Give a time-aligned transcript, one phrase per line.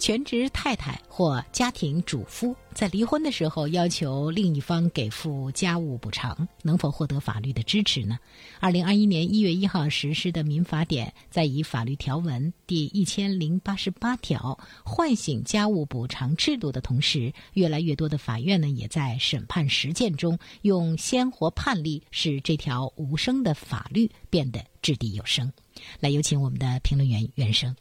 [0.00, 8.18] 全职太太或家庭主夫在离婚的时候要求另一方给付家务补偿，能否获得法律的支持呢？
[8.60, 25.52] 二零二一年一月一号实施的民法典在以法律条文第一千零八十八条唤醒家务补偿制度的同时，越来越多的法院呢也在审判实践中用鲜活判例使这条无声的法律变得掷地有声。
[26.00, 27.76] 来，有请我们的评论员袁生。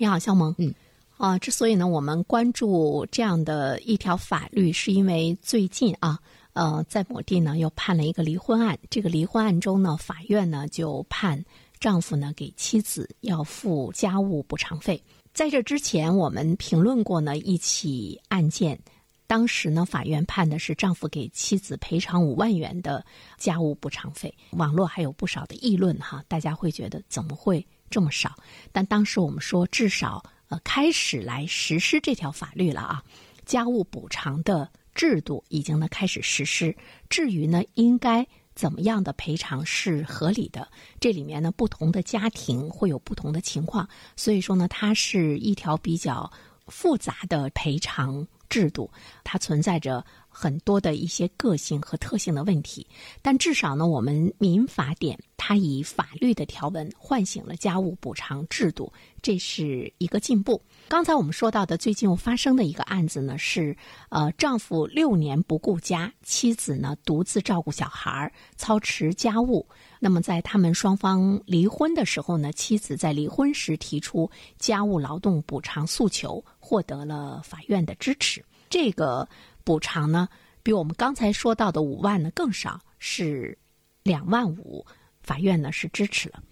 [0.00, 0.54] 你好，肖萌。
[0.56, 0.74] 嗯，
[1.18, 6.18] 啊，之所以呢，我们关注这样的一条法律，是因为最近啊，
[6.54, 8.78] 呃，在某地呢又判了一个离婚案。
[8.88, 11.44] 这个离婚案中呢，法院呢就判
[11.80, 15.04] 丈夫呢给妻子要付家务补偿费。
[15.34, 18.80] 在这之前，我们评论过呢一起案件，
[19.26, 23.04] 当时呢法院判的是丈夫给妻子赔偿五万元的
[23.36, 24.34] 家务补偿费。
[24.52, 27.62] 网络还有不少的议论哈，大家会觉得怎么会？
[27.90, 28.36] 这么少，
[28.70, 33.02] 但当时我们说，至少呃开始来实施这条法律了啊，
[33.44, 36.76] 家务补偿的制度已经呢开始实施。
[37.08, 40.68] 至于呢，应该怎么样的赔偿是合理的，
[41.00, 46.30] 这里面呢不同的家庭会有不同的情况，所以说呢，它是一条比较
[46.68, 48.90] 复杂的赔偿制度，
[49.24, 50.06] 它存在着。
[50.30, 52.86] 很多的一些个性和特性的问题，
[53.20, 60.62] 但至少呢，我们民法典它以法律的条文唤醒了家务补偿制度，这是一个进步。
[60.88, 63.76] 刚才我们说到的最近又发生的一个案子呢，是
[64.08, 69.66] 呃，丈夫六年不顾家，妻子呢独自照顾小孩，操持家务。
[69.98, 78.42] 那么在他们双方离婚的时候呢，妻子在离婚时提出家务劳动补偿诉求，获得了法院的支持。
[78.70, 79.28] 这个。
[79.62, 80.26] 补偿呢，
[80.62, 83.56] 比我们刚才说到的五万呢更少，是
[84.02, 84.84] 两万五。
[85.20, 86.42] 法院呢是支持了。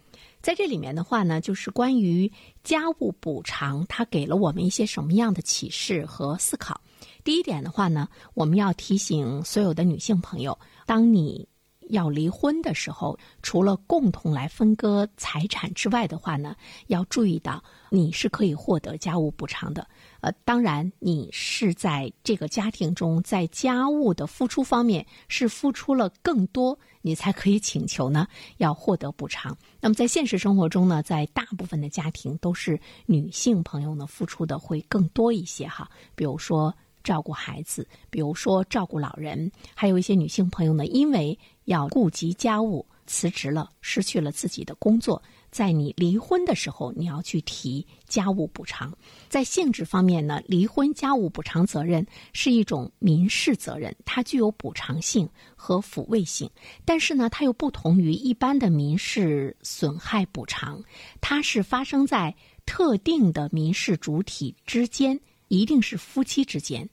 [0.41, 2.31] 在这里面的话呢，就是关于
[2.63, 6.81] 家务补偿，它给了我们一些什么样的启示和思考？
[7.25, 11.49] 第一点的话呢，我们要提醒所有的女性朋友，当你。
[11.89, 16.55] 要离婚的时候，除了共同来分割财产之外的话呢，
[16.87, 19.87] 要注意到你是可以获得家务补偿的。
[20.21, 29.57] 呃，当然你是在这个家庭中，在家务的付出方面是付出了更多，你才可以请求呢要获得补偿。
[29.81, 36.75] 那么在现实生活中呢，在大部分的家庭都是女性朋友呢付出的会更多一些哈，比如说。
[37.09, 45.23] 照顾孩子，比如说照顾老人，还有一些女性朋友呢，因为要顾及家务，辞职了，失去了自己的工作。
[45.51, 48.93] 在你离婚的时候，你要去提家务补偿。
[49.31, 55.27] 在性质方面呢，离婚家务补偿责任是一种民事责任，它具有补偿性
[55.57, 56.51] 和抚慰性。
[56.85, 60.85] 但是呢，它又不同于一般的民事损害补偿，
[61.23, 62.37] 它是发生在
[62.67, 66.87] 特定的民事主体之间，一定是夫妻之间。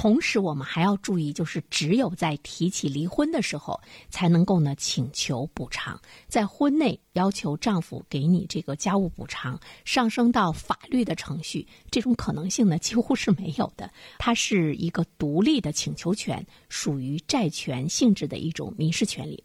[0.00, 6.00] 同时，我们还要注意，就是只有在提起离婚的时候，才能够呢请求补偿。
[6.28, 13.90] 在婚内要求丈夫给你这个家务补偿，上升到法律的程序，这种可能性呢几乎是没有的。
[14.20, 19.42] 它是一个独立的请求权，属于债权性质的一种民事权利。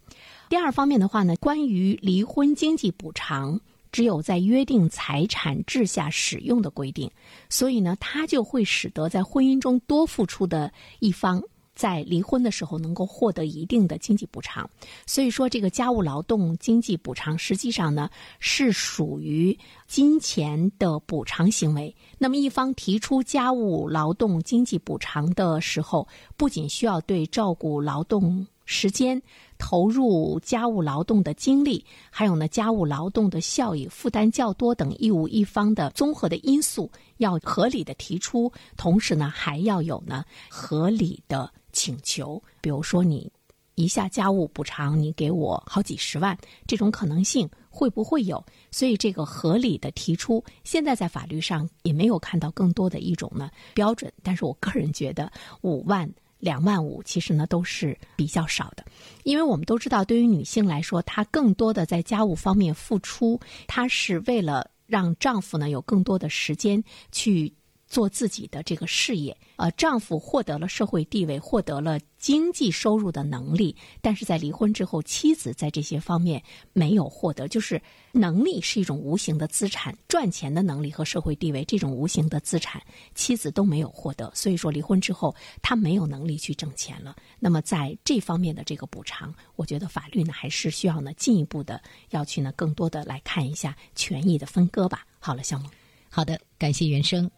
[0.48, 3.60] 第二方面的话呢，关于离婚经济补偿。
[3.94, 7.08] 只有在约定财产制下使用的规定，
[7.48, 11.40] 所以呢，它就会使得在婚姻中多付出的一方
[11.76, 14.68] 在离婚的时候能够获得一定的经济补偿。
[15.06, 18.10] 所以说，这个家务劳动经济补偿实际上呢
[18.40, 19.56] 是属于
[19.86, 21.94] 金钱的补偿行为。
[22.18, 28.44] 那么，一方提出家务劳动经济补偿的时候，不仅需要对照顾劳动。
[28.66, 29.20] 时间
[29.58, 42.42] 投入家务劳动的精力，还有呢家务劳动的效益负担较多等义务一方的综合的因素，要合理的提出，同时呢还要有呢合理的请求。
[42.60, 43.30] 比如说你
[43.74, 46.36] 一下家务补偿，你给我好几十万，
[46.66, 48.44] 这种可能性会不会有？
[48.70, 54.12] 所以这个合理的提出，现在在法律上也没有看到更多的一种呢标准。
[54.22, 55.30] 但是我个人觉得
[55.62, 56.08] 五万。
[56.44, 58.84] 两万五其实呢都是比较少的，
[59.22, 67.50] 因为我们都知道，对于女性来说，她更多的在家务方面付出，她是为了让丈夫呢有更多的时间去
[67.94, 69.36] 做自己的这个事业。
[69.54, 76.42] 呃，丈夫获得了社会地位，获得了经济收入的能力，但是在离婚之后，妻子在这些方面
[76.72, 77.46] 没有获得。
[77.46, 77.80] 就是
[78.10, 82.82] 能力是一种无形的资产，赚钱的能力和社会地位这种无形的资产，
[83.14, 84.28] 妻子都没有获得。
[84.34, 85.32] 所以说，离婚之后，
[85.62, 87.14] 他没有能力去挣钱了。
[87.38, 91.80] 那么在这方面的这个补偿，我觉得法律呢还是需要呢进一步的
[92.10, 95.06] 要去呢更多的来看一下权益的分割吧。
[95.20, 95.68] 好了，项目，
[96.10, 97.30] 好的，感谢原生。